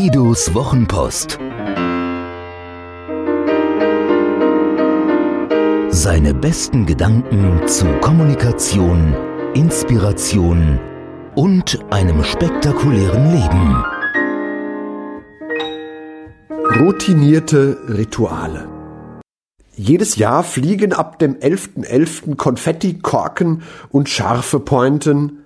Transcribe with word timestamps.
Guidos 0.00 0.54
Wochenpost. 0.54 1.38
Seine 5.90 6.32
besten 6.32 6.86
Gedanken 6.86 7.68
zu 7.68 7.84
Kommunikation, 8.00 9.14
Inspiration 9.52 10.80
und 11.34 11.80
einem 11.90 12.24
spektakulären 12.24 13.30
Leben. 13.30 13.84
Routinierte 16.80 17.76
Rituale. 17.86 18.70
Jedes 19.76 20.16
Jahr 20.16 20.44
fliegen 20.44 20.94
ab 20.94 21.18
dem 21.18 21.34
11.11. 21.34 21.84
.11. 21.84 22.36
Konfetti, 22.36 23.00
Korken 23.00 23.64
und 23.90 24.08
scharfe 24.08 24.60
Pointen 24.60 25.40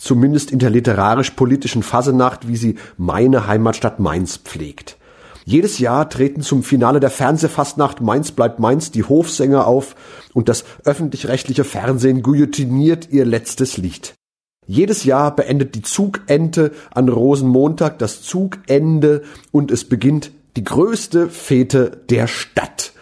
zumindest 0.00 0.50
in 0.50 0.58
der 0.58 0.70
literarisch-politischen 0.70 1.82
Fasenacht, 1.82 2.48
wie 2.48 2.56
sie 2.56 2.76
meine 2.96 3.46
Heimatstadt 3.46 4.00
Mainz 4.00 4.38
pflegt. 4.38 4.96
Jedes 5.44 5.78
Jahr 5.78 6.08
treten 6.08 6.42
zum 6.42 6.62
Finale 6.62 7.00
der 7.00 7.10
Fernsehfastnacht 7.10 8.00
Mainz 8.00 8.30
bleibt 8.32 8.58
Mainz 8.58 8.90
die 8.90 9.04
Hofsänger 9.04 9.66
auf 9.66 9.96
und 10.32 10.48
das 10.48 10.64
öffentlich-rechtliche 10.84 11.64
Fernsehen 11.64 12.22
guillotiniert 12.22 13.08
ihr 13.10 13.24
letztes 13.24 13.76
Lied. 13.76 14.14
Jedes 14.66 15.04
Jahr 15.04 15.34
beendet 15.34 15.74
die 15.74 15.82
Zugente 15.82 16.72
an 16.92 17.08
Rosenmontag 17.08 17.98
das 17.98 18.22
Zugende 18.22 19.22
und 19.50 19.70
es 19.70 19.84
beginnt 19.84 20.30
die 20.56 20.64
größte 20.64 21.28
Fete 21.28 22.02
der 22.08 22.26
Stadt. 22.26 22.92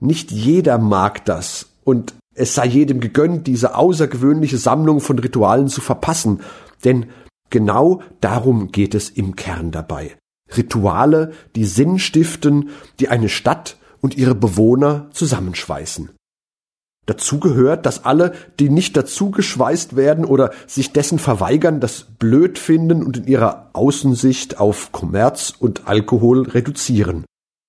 Nicht 0.00 0.30
jeder 0.30 0.78
mag 0.78 1.24
das 1.24 1.66
und 1.84 2.14
es 2.34 2.54
sei 2.54 2.66
jedem 2.66 3.00
gegönnt, 3.00 3.46
diese 3.46 3.76
außergewöhnliche 3.76 4.58
Sammlung 4.58 5.00
von 5.00 5.18
Ritualen 5.18 5.68
zu 5.68 5.80
verpassen, 5.80 6.40
denn 6.84 7.06
genau 7.50 8.02
darum 8.20 8.72
geht 8.72 8.94
es 8.94 9.10
im 9.10 9.36
Kern 9.36 9.70
dabei. 9.70 10.16
Rituale, 10.56 11.32
die 11.56 11.64
Sinn 11.64 11.98
stiften, 11.98 12.70
die 13.00 13.08
eine 13.08 13.28
Stadt 13.28 13.76
und 14.00 14.16
ihre 14.16 14.34
Bewohner 14.34 15.08
zusammenschweißen. 15.12 16.10
Dazu 17.06 17.38
gehört, 17.38 17.84
dass 17.84 18.04
alle, 18.04 18.32
die 18.58 18.70
nicht 18.70 18.96
dazu 18.96 19.30
geschweißt 19.30 19.94
werden 19.94 20.24
oder 20.24 20.52
sich 20.66 20.92
dessen 20.92 21.18
verweigern, 21.18 21.80
das 21.80 22.06
blöd 22.18 22.58
finden 22.58 23.02
und 23.02 23.18
in 23.18 23.26
ihrer 23.26 23.70
Außensicht 23.74 24.58
auf 24.58 24.90
Kommerz 24.90 25.52
und 25.58 25.86
Alkohol 25.86 26.48
reduzieren. 26.48 27.24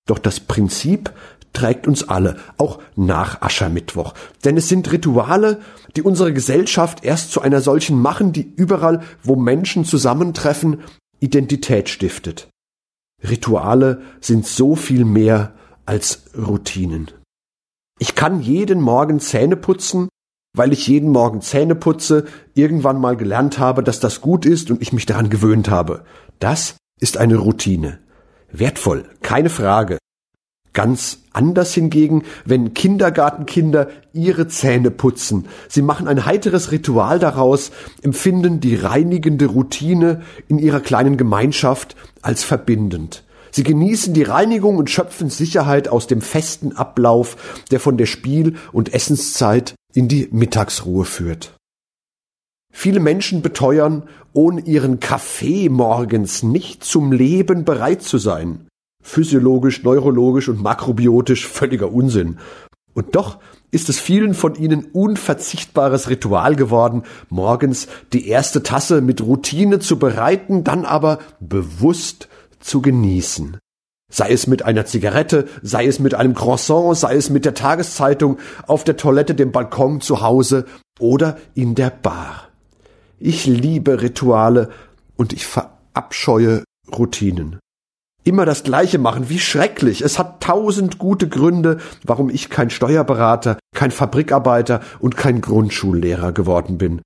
Doch 0.08 0.20
das 0.20 0.40
Prinzip 0.40 1.12
trägt 1.56 1.88
uns 1.88 2.08
alle, 2.08 2.38
auch 2.58 2.80
nach 2.96 3.42
Aschermittwoch. 3.42 4.14
Denn 4.44 4.58
es 4.58 4.70
sind 4.70 4.92
Rituale, 4.92 5.62
die 5.96 6.04
unsere 6.04 6.34
Gesellschaft 6.34 7.04
erst 7.04 7.32
zu 7.32 7.42
einer 7.42 7.62
solchen 7.62 8.00
machen, 8.00 8.32
die 8.34 8.54
überall, 8.56 9.02
wo 9.24 9.36
Menschen 9.36 9.86
zusammentreffen, 9.86 10.82
Identität 11.20 11.90
stiftet. 11.90 12.50
Rituale 13.24 14.02
sind 14.22 14.46
so 14.46 14.76
viel 14.76 15.06
mehr 15.06 15.54
als 15.86 16.26
Routinen. 16.38 17.12
Ich 17.98 18.16
kann 18.16 18.42
jeden 18.42 18.82
Morgen 18.82 19.20
Zähne 19.20 19.56
putzen, 19.56 20.10
weil 20.56 20.74
ich 20.74 20.88
jeden 20.88 21.10
Morgen 21.10 21.42
Zähne 21.42 21.76
putze, 21.76 22.26
irgendwann 22.54 23.00
mal 23.00 23.16
gelernt 23.16 23.58
habe, 23.60 23.84
dass 23.84 24.00
das 24.00 24.22
gut 24.22 24.46
ist 24.46 24.70
und 24.70 24.82
ich 24.82 24.94
mich 24.94 25.06
daran 25.06 25.30
gewöhnt 25.30 25.70
habe. 25.70 26.04
Das 26.40 26.78
ist 27.00 27.18
eine 27.18 27.38
Routine. 27.38 28.00
Wertvoll, 28.52 29.06
keine 29.22 29.50
Frage. 29.50 29.98
Ganz 30.76 31.20
anders 31.32 31.74
hingegen, 31.74 32.24
wenn 32.44 32.74
Kindergartenkinder 32.74 33.88
ihre 34.12 34.50
Zähne 34.50 34.92
putzen. 34.92 35.48
Sie 35.70 35.82
machen 35.82 36.10
ein 36.10 36.26
heiteres 36.26 36.74
Ritual 36.74 37.18
daraus, 37.18 37.72
empfinden 38.02 38.60
die 38.60 38.76
reinigende 38.76 39.46
Routine 39.46 40.22
in 40.50 40.60
ihrer 40.60 40.82
kleinen 40.82 41.16
Gemeinschaft 41.16 41.96
als 42.22 42.44
verbindend. 42.44 43.24
Sie 43.52 43.64
genießen 43.64 44.14
die 44.14 44.24
Reinigung 44.24 44.76
und 44.76 44.90
schöpfen 44.90 45.30
Sicherheit 45.30 45.88
aus 45.88 46.08
dem 46.08 46.20
festen 46.20 46.76
Ablauf, 46.76 47.64
der 47.72 47.80
von 47.80 47.96
der 47.96 48.06
Spiel- 48.06 48.58
und 48.74 48.94
Essenszeit 48.94 49.76
in 49.94 50.10
die 50.10 50.28
Mittagsruhe 50.32 51.06
führt. 51.06 51.56
Viele 52.74 53.00
Menschen 53.00 53.42
beteuern, 53.42 54.04
ohne 54.34 54.60
ihren 54.60 55.00
Kaffee 55.00 55.70
morgens 55.70 56.44
nicht 56.44 56.84
zum 56.84 57.14
Leben 57.14 57.64
bereit 57.64 58.02
zu 58.02 58.18
sein 58.18 58.68
physiologisch, 59.06 59.84
neurologisch 59.84 60.50
und 60.50 60.62
makrobiotisch 60.62 61.48
völliger 61.48 61.92
Unsinn. 61.92 62.40
Und 62.96 63.16
doch 63.16 63.38
ist 63.70 63.88
es 63.88 64.00
vielen 64.00 64.34
von 64.34 64.56
ihnen 64.56 64.86
unverzichtbares 64.86 66.10
Ritual 66.10 66.56
geworden, 66.56 67.04
morgens 67.30 67.88
die 68.14 68.28
erste 68.28 68.64
Tasse 68.64 69.02
mit 69.02 69.22
Routine 69.22 69.80
zu 69.80 70.00
bereiten, 70.00 70.64
dann 70.64 70.86
aber 70.86 71.20
bewusst 71.40 72.30
zu 72.60 72.82
genießen. 72.82 73.58
Sei 74.12 74.32
es 74.32 74.48
mit 74.48 74.64
einer 74.64 74.86
Zigarette, 74.86 75.48
sei 75.62 75.86
es 75.86 76.00
mit 76.00 76.16
einem 76.16 76.34
Croissant, 76.34 76.98
sei 76.98 77.16
es 77.16 77.30
mit 77.30 77.46
der 77.46 77.54
Tageszeitung, 77.54 78.40
auf 78.66 78.84
der 78.84 78.98
Toilette, 78.98 79.36
dem 79.36 79.52
Balkon 79.52 80.02
zu 80.02 80.22
Hause 80.22 80.66
oder 81.00 81.38
in 81.54 81.76
der 81.76 81.92
Bar. 81.92 82.50
Ich 83.20 83.46
liebe 83.46 84.02
Rituale 84.02 84.70
und 85.16 85.32
ich 85.32 85.46
verabscheue 85.46 86.64
Routinen 86.92 87.60
immer 88.26 88.46
das 88.46 88.64
Gleiche 88.64 88.98
machen. 88.98 89.30
Wie 89.30 89.40
schrecklich. 89.40 90.02
Es 90.02 90.20
hat 90.20 90.44
tausend 90.44 90.98
gute 90.98 91.30
Gründe, 91.30 91.78
warum 92.04 92.30
ich 92.30 92.50
kein 92.50 92.70
Steuerberater, 92.70 93.58
kein 93.74 93.92
Fabrikarbeiter 93.92 94.82
und 95.00 95.16
kein 95.16 95.40
Grundschullehrer 95.40 96.34
geworden 96.34 96.78
bin. 96.78 97.02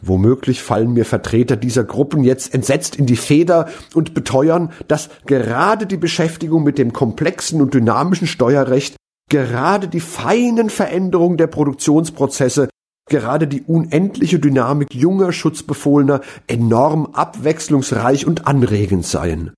Womöglich 0.00 0.62
fallen 0.62 0.94
mir 0.94 1.04
Vertreter 1.04 1.56
dieser 1.56 1.84
Gruppen 1.84 2.24
jetzt 2.24 2.52
entsetzt 2.52 2.96
in 2.96 3.06
die 3.06 3.16
Feder 3.16 3.68
und 3.94 4.14
beteuern, 4.14 4.72
dass 4.88 5.10
gerade 5.26 5.86
die 5.86 5.96
Beschäftigung 5.96 6.64
mit 6.64 6.76
dem 6.76 6.92
komplexen 6.92 7.62
und 7.62 7.72
dynamischen 7.72 8.26
Steuerrecht, 8.26 8.96
gerade 9.30 9.86
die 9.86 10.00
feinen 10.00 10.70
Veränderungen 10.70 11.36
der 11.36 11.46
Produktionsprozesse, 11.46 12.68
gerade 13.08 13.46
die 13.46 13.62
unendliche 13.62 14.40
Dynamik 14.40 14.92
junger 14.92 15.32
Schutzbefohlener 15.32 16.20
enorm 16.48 17.06
abwechslungsreich 17.12 18.26
und 18.26 18.48
anregend 18.48 19.06
seien. 19.06 19.52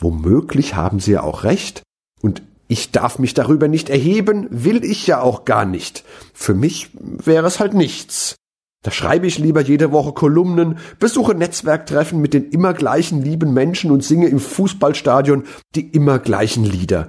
Womöglich 0.00 0.74
haben 0.74 1.00
sie 1.00 1.12
ja 1.12 1.22
auch 1.22 1.44
recht, 1.44 1.82
und 2.20 2.42
ich 2.68 2.90
darf 2.90 3.18
mich 3.18 3.34
darüber 3.34 3.68
nicht 3.68 3.90
erheben, 3.90 4.46
will 4.50 4.84
ich 4.84 5.06
ja 5.06 5.20
auch 5.20 5.44
gar 5.44 5.64
nicht. 5.64 6.04
Für 6.32 6.54
mich 6.54 6.90
wäre 6.94 7.46
es 7.46 7.60
halt 7.60 7.74
nichts. 7.74 8.36
Da 8.82 8.90
schreibe 8.90 9.26
ich 9.26 9.38
lieber 9.38 9.60
jede 9.60 9.92
Woche 9.92 10.12
Kolumnen, 10.12 10.78
besuche 10.98 11.34
Netzwerktreffen 11.34 12.20
mit 12.20 12.34
den 12.34 12.50
immer 12.50 12.74
gleichen 12.74 13.22
lieben 13.22 13.52
Menschen 13.52 13.90
und 13.90 14.02
singe 14.02 14.28
im 14.28 14.40
Fußballstadion 14.40 15.44
die 15.74 15.86
immer 15.88 16.18
gleichen 16.18 16.64
Lieder. 16.64 17.08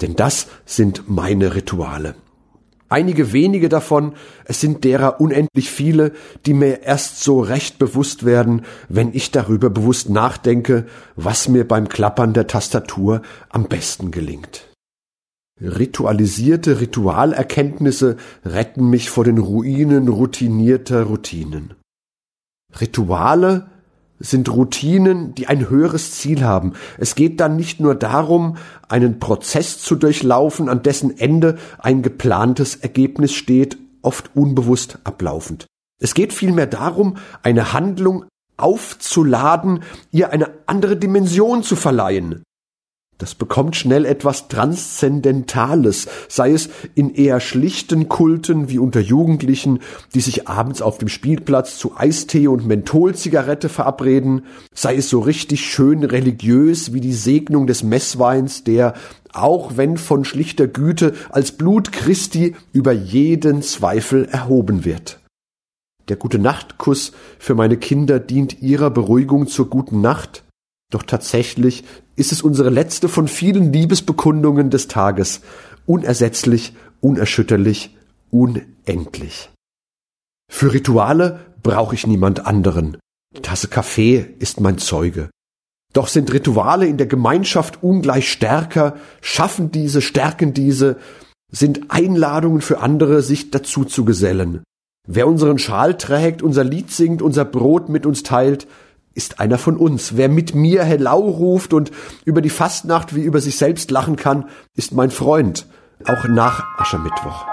Denn 0.00 0.16
das 0.16 0.48
sind 0.66 1.08
meine 1.08 1.54
Rituale. 1.54 2.14
Einige 2.94 3.32
wenige 3.32 3.68
davon, 3.68 4.12
es 4.44 4.60
sind 4.60 4.84
derer 4.84 5.20
unendlich 5.20 5.68
viele, 5.68 6.12
die 6.46 6.54
mir 6.54 6.84
erst 6.84 7.24
so 7.24 7.40
recht 7.40 7.80
bewusst 7.80 8.24
werden, 8.24 8.62
wenn 8.88 9.12
ich 9.12 9.32
darüber 9.32 9.68
bewusst 9.68 10.10
nachdenke, 10.10 10.86
was 11.16 11.48
mir 11.48 11.66
beim 11.66 11.88
Klappern 11.88 12.34
der 12.34 12.46
Tastatur 12.46 13.22
am 13.48 13.64
besten 13.64 14.12
gelingt. 14.12 14.68
Ritualisierte 15.60 16.80
Ritualerkenntnisse 16.80 18.16
retten 18.44 18.88
mich 18.90 19.10
vor 19.10 19.24
den 19.24 19.38
Ruinen 19.38 20.06
routinierter 20.06 21.02
Routinen. 21.02 21.74
Rituale 22.80 23.66
sind 24.18 24.48
Routinen, 24.48 25.34
die 25.34 25.46
ein 25.48 25.68
höheres 25.68 26.12
Ziel 26.12 26.44
haben. 26.44 26.74
Es 26.98 27.14
geht 27.14 27.40
dann 27.40 27.56
nicht 27.56 27.80
nur 27.80 27.94
darum, 27.94 28.56
einen 28.88 29.18
Prozess 29.18 29.80
zu 29.80 29.96
durchlaufen, 29.96 30.68
an 30.68 30.82
dessen 30.82 31.18
Ende 31.18 31.58
ein 31.78 32.02
geplantes 32.02 32.76
Ergebnis 32.76 33.32
steht, 33.32 33.76
oft 34.02 34.30
unbewusst 34.34 34.98
ablaufend. 35.04 35.66
Es 36.00 36.14
geht 36.14 36.32
vielmehr 36.32 36.66
darum, 36.66 37.16
eine 37.42 37.72
Handlung 37.72 38.26
aufzuladen, 38.56 39.82
ihr 40.10 40.30
eine 40.30 40.50
andere 40.66 40.96
Dimension 40.96 41.62
zu 41.62 41.76
verleihen. 41.76 42.44
Das 43.18 43.36
bekommt 43.36 43.76
schnell 43.76 44.06
etwas 44.06 44.48
Transzendentales, 44.48 46.08
sei 46.28 46.50
es 46.50 46.68
in 46.96 47.14
eher 47.14 47.38
schlichten 47.38 48.08
Kulten 48.08 48.68
wie 48.68 48.80
unter 48.80 49.00
Jugendlichen, 49.00 49.78
die 50.14 50.20
sich 50.20 50.48
abends 50.48 50.82
auf 50.82 50.98
dem 50.98 51.08
Spielplatz 51.08 51.78
zu 51.78 51.96
Eistee 51.96 52.48
und 52.48 52.66
Mentholzigarette 52.66 53.68
verabreden, 53.68 54.46
sei 54.74 54.96
es 54.96 55.08
so 55.08 55.20
richtig 55.20 55.64
schön 55.64 56.02
religiös 56.02 56.92
wie 56.92 57.00
die 57.00 57.12
Segnung 57.12 57.68
des 57.68 57.84
Messweins, 57.84 58.64
der, 58.64 58.94
auch 59.32 59.76
wenn 59.76 59.96
von 59.96 60.24
schlichter 60.24 60.66
Güte, 60.66 61.14
als 61.30 61.52
Blut 61.52 61.92
Christi 61.92 62.56
über 62.72 62.92
jeden 62.92 63.62
Zweifel 63.62 64.24
erhoben 64.24 64.84
wird. 64.84 65.20
Der 66.08 66.16
gute 66.16 66.38
Nachtkuss 66.38 67.12
für 67.38 67.54
meine 67.54 67.78
Kinder 67.78 68.20
dient 68.20 68.60
ihrer 68.60 68.90
Beruhigung 68.90 69.46
zur 69.46 69.70
guten 69.70 70.02
Nacht, 70.02 70.43
doch 70.94 71.02
tatsächlich 71.02 71.84
ist 72.16 72.32
es 72.32 72.42
unsere 72.42 72.70
letzte 72.70 73.08
von 73.08 73.28
vielen 73.28 73.72
Liebesbekundungen 73.72 74.70
des 74.70 74.88
Tages, 74.88 75.40
unersetzlich, 75.86 76.74
unerschütterlich, 77.00 77.96
unendlich. 78.30 79.50
Für 80.48 80.72
Rituale 80.72 81.40
brauche 81.62 81.94
ich 81.94 82.06
niemand 82.06 82.46
anderen. 82.46 82.96
Die 83.36 83.42
Tasse 83.42 83.68
Kaffee 83.68 84.24
ist 84.38 84.60
mein 84.60 84.78
Zeuge. 84.78 85.30
Doch 85.92 86.08
sind 86.08 86.32
Rituale 86.32 86.86
in 86.86 86.96
der 86.96 87.06
Gemeinschaft 87.06 87.82
ungleich 87.82 88.30
stärker, 88.30 88.96
schaffen 89.20 89.70
diese, 89.72 90.00
stärken 90.00 90.54
diese, 90.54 90.98
sind 91.50 91.90
Einladungen 91.90 92.60
für 92.60 92.78
andere, 92.80 93.22
sich 93.22 93.50
dazu 93.50 93.84
zu 93.84 94.04
gesellen. 94.04 94.62
Wer 95.06 95.26
unseren 95.26 95.58
Schal 95.58 95.98
trägt, 95.98 96.42
unser 96.42 96.64
Lied 96.64 96.90
singt, 96.90 97.22
unser 97.22 97.44
Brot 97.44 97.88
mit 97.88 98.06
uns 98.06 98.22
teilt, 98.22 98.66
ist 99.14 99.40
einer 99.40 99.58
von 99.58 99.76
uns. 99.76 100.16
Wer 100.16 100.28
mit 100.28 100.54
mir 100.54 100.84
Hellau 100.84 101.20
ruft 101.20 101.72
und 101.72 101.90
über 102.24 102.40
die 102.40 102.50
Fastnacht 102.50 103.14
wie 103.14 103.22
über 103.22 103.40
sich 103.40 103.56
selbst 103.56 103.90
lachen 103.90 104.16
kann, 104.16 104.48
ist 104.76 104.92
mein 104.92 105.10
Freund, 105.10 105.66
auch 106.06 106.28
nach 106.28 106.64
Aschermittwoch. 106.78 107.46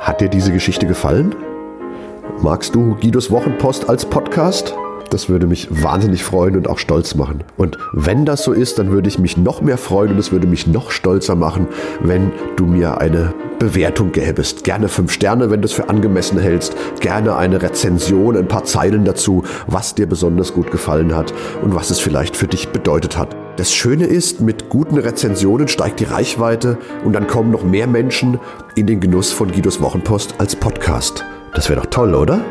Hat 0.00 0.20
dir 0.20 0.28
diese 0.28 0.52
Geschichte 0.52 0.86
gefallen? 0.86 1.34
Magst 2.42 2.74
du 2.74 2.96
Guidos 2.96 3.30
Wochenpost 3.30 3.88
als 3.88 4.04
Podcast? 4.04 4.74
Das 5.10 5.28
würde 5.28 5.46
mich 5.46 5.68
wahnsinnig 5.70 6.24
freuen 6.24 6.56
und 6.56 6.68
auch 6.68 6.78
stolz 6.78 7.14
machen. 7.14 7.44
Und 7.56 7.78
wenn 7.92 8.24
das 8.24 8.42
so 8.42 8.52
ist, 8.52 8.78
dann 8.78 8.90
würde 8.90 9.08
ich 9.08 9.18
mich 9.18 9.36
noch 9.36 9.60
mehr 9.60 9.78
freuen 9.78 10.12
und 10.12 10.18
es 10.18 10.32
würde 10.32 10.46
mich 10.46 10.66
noch 10.66 10.90
stolzer 10.90 11.34
machen, 11.34 11.68
wenn 12.00 12.32
du 12.56 12.66
mir 12.66 13.00
eine 13.00 13.34
Bewertung 13.58 14.12
gäbest. 14.12 14.64
Gerne 14.64 14.88
fünf 14.88 15.12
Sterne, 15.12 15.50
wenn 15.50 15.62
du 15.62 15.66
es 15.66 15.72
für 15.72 15.88
angemessen 15.88 16.38
hältst. 16.38 16.74
Gerne 17.00 17.36
eine 17.36 17.62
Rezension, 17.62 18.36
ein 18.36 18.48
paar 18.48 18.64
Zeilen 18.64 19.04
dazu, 19.04 19.44
was 19.66 19.94
dir 19.94 20.06
besonders 20.06 20.52
gut 20.52 20.70
gefallen 20.70 21.14
hat 21.14 21.32
und 21.62 21.74
was 21.74 21.90
es 21.90 21.98
vielleicht 21.98 22.36
für 22.36 22.46
dich 22.46 22.68
bedeutet 22.68 23.16
hat. 23.16 23.34
Das 23.56 23.72
Schöne 23.72 24.04
ist, 24.04 24.42
mit 24.42 24.68
guten 24.68 24.98
Rezensionen 24.98 25.68
steigt 25.68 26.00
die 26.00 26.04
Reichweite 26.04 26.76
und 27.04 27.14
dann 27.14 27.26
kommen 27.26 27.50
noch 27.50 27.64
mehr 27.64 27.86
Menschen 27.86 28.38
in 28.74 28.86
den 28.86 29.00
Genuss 29.00 29.32
von 29.32 29.50
Guidos 29.50 29.80
Wochenpost 29.80 30.34
als 30.38 30.54
Podcast. 30.54 31.24
Das 31.54 31.70
wäre 31.70 31.80
doch 31.80 31.86
toll, 31.86 32.14
oder? 32.14 32.44